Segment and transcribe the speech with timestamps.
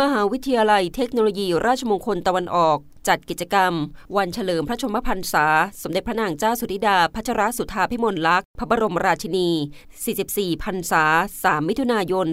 [0.00, 2.78] มหาวิทยาลัยเทคโนโลยีราชมงคลตะวันออก
[3.08, 3.72] จัดกิจกรรม
[4.16, 5.46] วันเฉลิมพระชนมพรรษา
[5.82, 9.50] สมเด็จพระนางเจ้าสุธิดาพัชรสุธาพิมลลักษณ์พระบรมราชินี
[10.06, 11.04] 44 พรรษา
[11.40, 12.26] 3 มิถุนายน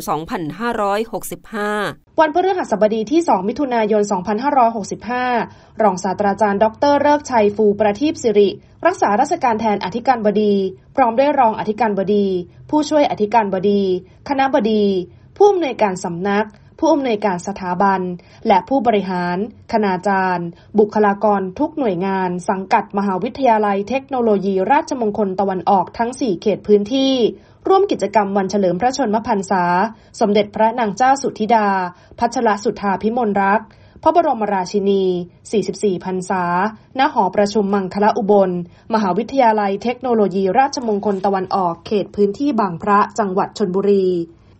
[0.88, 4.04] 2565 วันพฤหัสบดีที่ 2 มิถุนายน
[5.14, 8.50] 2565 รองศาสตราจารย์ ดรเลิกชัยฟูประทีปสิริ
[8.86, 10.54] รักษาราชการแทนอธิการบดี
[10.96, 12.26] พร้อมด้วยรองอธิการบดี
[12.70, 13.82] ผู้ช่วยอธิการบดี
[14.30, 14.84] คณะบดี
[15.38, 16.46] ผู้อำนวยการสำนัก
[16.86, 18.02] ผู้อำนวยการสถาบัน
[18.48, 19.38] และผู้บริหาร
[19.72, 20.48] คณาจารย์
[20.80, 27.14] บุคลากรทุกหน่วยงาน สังกัดมหาวิทยาลัยเทคโนโลยีราชมงคลตะวันออกทั้ง 4 เขตพื้นที่
[27.68, 29.64] ร่วมกิจกรรมวันเฉลิมพระชนมพรรษา
[30.20, 31.68] สมเด็จพระนางเจ้าสุธิดา
[32.20, 33.68] พัชรสุธาพิมลรักษ์
[34.04, 35.04] พระบรมราชินี
[35.54, 36.44] 44 พรรษา
[37.00, 38.52] ณ หอประชุมมังคละอุบล
[38.94, 44.08] มหาวิทยาลัยเทคโนโลยีราชมงคลตะวันออก เขตพื้นที่บางพระ จังหวัดชนบุรี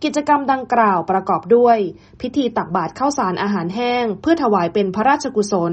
[0.04, 1.78] กิจกรรมดังกล่าวประกอบด้วย
[2.20, 5.72] พิธีตักบาตรข้าวสารอาหารแห้ง เพื่อถวายเป็นพระราชกุศล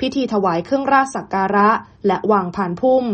[0.00, 1.68] พิธีถวายเครื่องราชสักการะ
[2.06, 3.04] และวางผ่านพุ่ม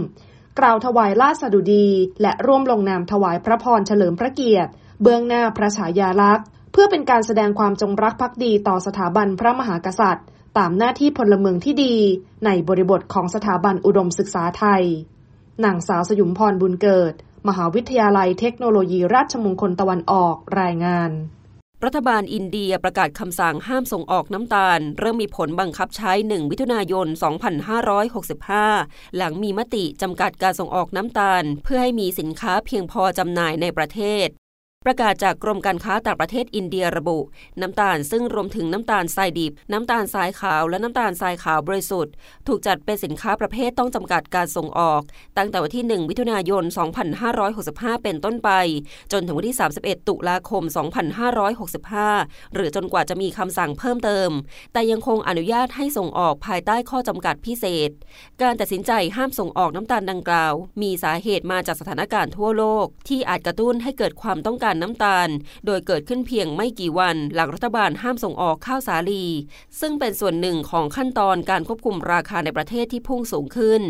[0.58, 1.88] กล่าวถวายราชสดุดี
[2.22, 4.70] และร่วมลงนามถวายพระพรเฉลิมพระเกียรติ
[5.02, 10.26] เบื้องหน้าพระฉายาลักษณ์ เพื่อเป็นการแสดงความจงรักภักดีต่อสถาบันพระมหากษัตริย์
[10.58, 11.94] ตามหน้าที่พลเมืองที่ดี
[12.44, 14.84] ในบริบทของสถาบันอุดมศึกษาไทย
[15.64, 17.14] นางสาวสยุมพรบุญเกิด
[17.48, 21.10] มหาวิทยาลัยเทคโนโลยีราชมงคลตะวันออกรายงาน
[21.84, 27.06] รัฐบาลอินเดียประกาศคำสั่งห้ามส่งออกน้ำตาล เริ่มมีผลบังคับใช้ 1 มิถุนายน
[28.32, 34.28] 2565 หลังมีมติจำกัดการส่งออกน้ำตาล เพื่อให้มีสินค้าเพียงพอจำหน่ายในประเทศ
[34.86, 37.18] ประกาศจากกรมการค้าต่างประเทศอินเดียระบุ
[37.60, 42.12] น้ำตาลซึ่งรวมถึงน้ำตาลทรายดิบ น้ำตาลทรายขาวและน้ำตาลทรายขาวบริสุทธิ์
[42.46, 45.02] ถูกจัดเป็นสินค้าประเภทต้องจำกัดการส่งออก
[45.36, 46.64] ตั้งแต่วันที่ 1 มิถุนายน
[47.34, 48.50] 2565 เป็นต้นไป
[49.12, 50.62] จนถึงวันที่ 31 ตุลาคม
[51.38, 54.30] 2565 หรือจนกว่าจะมีคำสั่งเพิ่มเติม
[54.72, 57.90] แต่ยังคงอนุญาตให้ส่งออกภายใต้ข้อจำกัดพิเศษ
[58.42, 65.28] การตัดสินใจห้ามส่งออกน้ำตาลดังกล่าว มีสาเหตุมาจากสถานการณ์ทั่วโลก ที่อาจกระตุ้นให้เกิดความต้องการน้ำตาล
[65.66, 69.24] โดยเกิดขึ้นเพียงไม่กี่วันหลังรัฐบาลห้ามส่งออกข้าวสาลี
[69.80, 73.82] ซึ่งเป็นส่วนหนึ่งของขั้นตอนการควบคุมราคาในประเทศที่พุ่งสูงขึ้น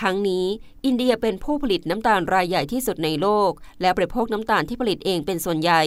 [0.00, 0.46] ทั้งนี้
[0.84, 5.82] อินเดียเป็นผู้ผลิตน้ำตาลรายใหญ่ที่สุดในโลก และบริโภคน้ำตาลที่ผลิตเองเป็นส่วนใหญ่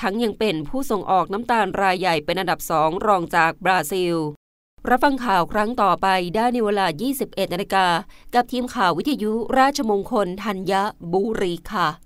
[0.00, 4.16] ทั้งยังเป็นผู้ส่งออกน้ำตาลรายใหญ่เป็นอันดับสองรองจากบราซิล
[4.90, 6.86] รับฟังข่าวครั้งต่อไปได้ในเวลา
[7.20, 7.86] 21นาฬิกา
[8.34, 10.72] กับทีมข่าววิทยุราชมงคลธัญ
[11.12, 12.05] บุรีค่ะ